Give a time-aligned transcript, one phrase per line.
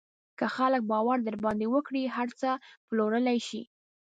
[0.37, 2.49] که خلک باور در باندې وکړي، هر څه
[2.87, 3.61] پلورلی شې.